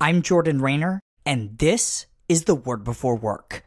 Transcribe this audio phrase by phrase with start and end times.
[0.00, 3.64] I'm Jordan Raynor, and this is the Word Before Work.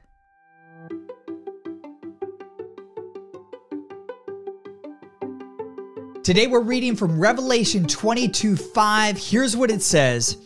[6.24, 9.18] Today we're reading from Revelation 22 5.
[9.18, 10.38] Here's what it says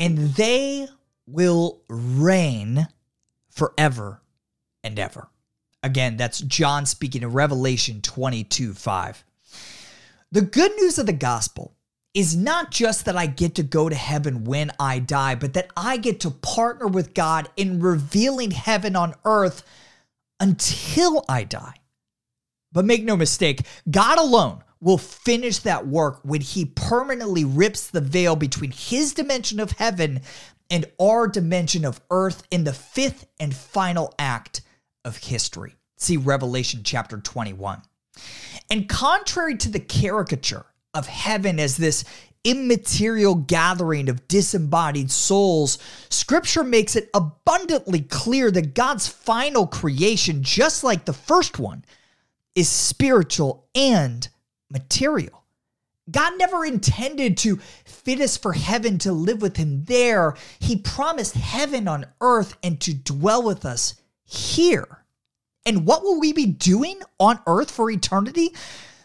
[0.00, 0.88] And they
[1.28, 2.88] will reign
[3.50, 4.20] forever
[4.82, 5.28] and ever.
[5.84, 9.24] Again, that's John speaking in Revelation 22 5.
[10.32, 11.76] The good news of the gospel
[12.14, 15.70] is not just that I get to go to heaven when I die, but that
[15.76, 19.64] I get to partner with God in revealing heaven on earth
[20.38, 21.74] until I die.
[22.72, 28.00] But make no mistake, God alone will finish that work when he permanently rips the
[28.00, 30.20] veil between his dimension of heaven
[30.70, 34.60] and our dimension of earth in the fifth and final act
[35.04, 35.74] of history.
[35.96, 37.82] See Revelation chapter 21.
[38.70, 42.04] And contrary to the caricature of heaven as this
[42.44, 45.78] immaterial gathering of disembodied souls,
[46.10, 51.84] scripture makes it abundantly clear that God's final creation, just like the first one,
[52.54, 54.28] is spiritual and
[54.70, 55.44] material.
[56.10, 60.36] God never intended to fit us for heaven to live with Him there.
[60.58, 65.04] He promised heaven on earth and to dwell with us here.
[65.64, 68.54] And what will we be doing on earth for eternity?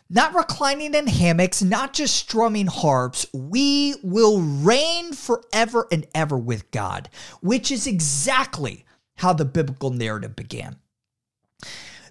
[0.09, 3.27] Not reclining in hammocks, not just strumming harps.
[3.31, 7.09] We will reign forever and ever with God,
[7.41, 8.85] which is exactly
[9.17, 10.77] how the biblical narrative began.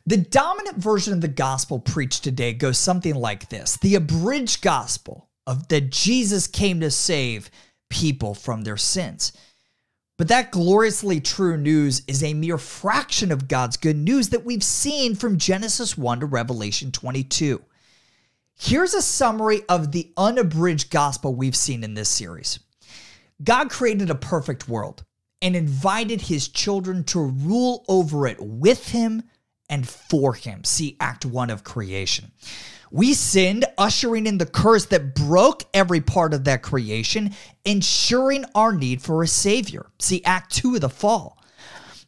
[0.06, 5.28] The dominant version of the gospel preached today goes something like this the abridged gospel
[5.46, 7.50] of that Jesus came to save
[7.90, 9.32] people from their sins.
[10.18, 14.64] But that gloriously true news is a mere fraction of God's good news that we've
[14.64, 17.62] seen from Genesis 1 to Revelation 22.
[18.60, 22.58] Here's a summary of the unabridged gospel we've seen in this series
[23.42, 25.04] God created a perfect world
[25.40, 29.22] and invited his children to rule over it with him
[29.70, 30.64] and for him.
[30.64, 32.32] See Act 1 of creation.
[32.90, 38.72] We sinned, ushering in the curse that broke every part of that creation, ensuring our
[38.72, 39.86] need for a Savior.
[40.00, 41.37] See Act 2 of the fall.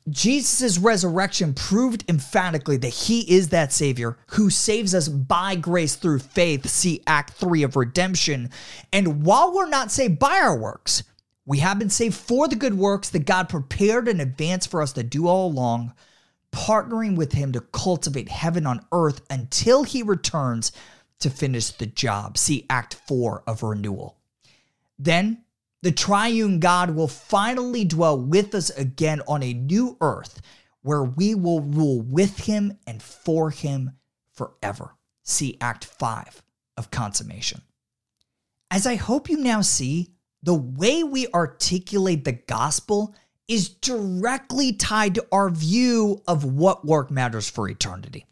[0.09, 6.21] Jesus' resurrection proved emphatically that he is that Savior who saves us by grace through
[6.21, 6.67] faith.
[6.67, 8.51] See Act 3 of redemption.
[8.93, 11.03] And while we're not saved by our works,
[11.45, 14.93] we have been saved for the good works that God prepared in advance for us
[14.95, 15.93] to do all along
[16.53, 20.73] partnering with him to cultivate heaven on earth until he returns
[21.21, 22.39] to finish the job.
[22.39, 24.17] See Act 4 of Renewal.
[24.99, 25.45] Then
[25.83, 30.41] the triune God will finally dwell with us again on a new earth
[30.83, 33.93] where we will rule with him and for him
[34.33, 34.97] forever.
[35.23, 36.43] See Act 5
[36.77, 37.63] of Consummation.
[38.71, 43.15] As I hope you now see, the way we articulate the gospel
[43.49, 48.25] is directly tied to our view of what work matters for eternity.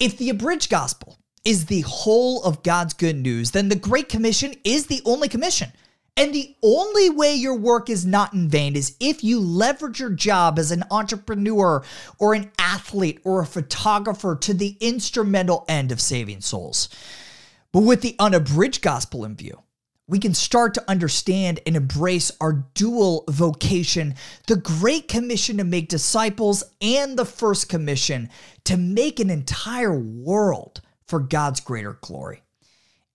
[0.00, 4.54] If the abridged gospel is the whole of God's good news, then the Great Commission
[4.64, 5.70] is the only commission.
[6.18, 10.10] And the only way your work is not in vain is if you leverage your
[10.10, 11.84] job as an entrepreneur
[12.18, 16.88] or an athlete or a photographer to the instrumental end of saving souls.
[17.72, 19.62] But with the unabridged gospel in view,
[20.08, 24.16] we can start to understand and embrace our dual vocation
[24.48, 28.28] the Great Commission to make disciples and the First Commission
[28.64, 32.42] to make an entire world for God's greater glory.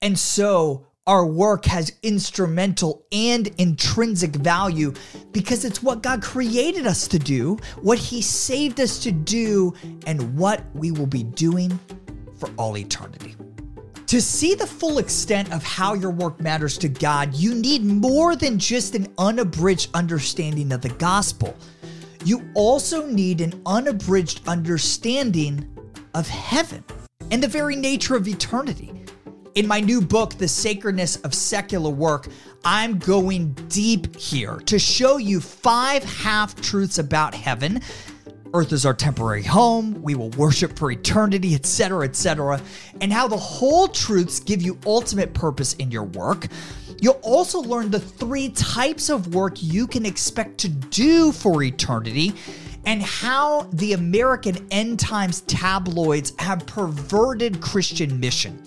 [0.01, 4.93] And so, our work has instrumental and intrinsic value
[5.33, 9.73] because it's what God created us to do, what He saved us to do,
[10.07, 11.77] and what we will be doing
[12.37, 13.35] for all eternity.
[14.07, 18.35] To see the full extent of how your work matters to God, you need more
[18.35, 21.55] than just an unabridged understanding of the gospel.
[22.23, 25.67] You also need an unabridged understanding
[26.13, 26.83] of heaven
[27.31, 29.02] and the very nature of eternity.
[29.55, 32.27] In my new book, The Sacredness of Secular Work,
[32.65, 37.81] I'm going deep here to show you five half truths about heaven
[38.55, 42.61] Earth is our temporary home, we will worship for eternity, etc., etc.,
[43.01, 46.47] and how the whole truths give you ultimate purpose in your work.
[47.01, 52.33] You'll also learn the three types of work you can expect to do for eternity
[52.85, 58.61] and how the American end times tabloids have perverted Christian mission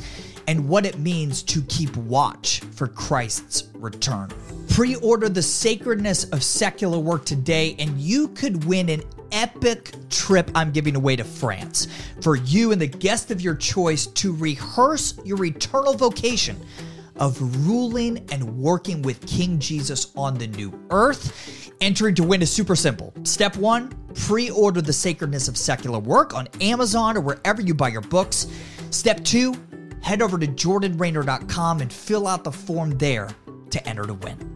[0.46, 4.31] and what it means to keep watch for Christ's return.
[4.69, 9.02] Pre order The Sacredness of Secular Work today, and you could win an
[9.32, 11.88] epic trip I'm giving away to France
[12.20, 16.56] for you and the guest of your choice to rehearse your eternal vocation
[17.19, 21.72] of ruling and working with King Jesus on the new earth.
[21.81, 23.12] Entering to win is super simple.
[23.25, 27.88] Step one pre order The Sacredness of Secular Work on Amazon or wherever you buy
[27.88, 28.46] your books.
[28.90, 29.54] Step two,
[30.06, 33.29] head over to jordanraynor.com and fill out the form there
[33.70, 34.56] to enter to win.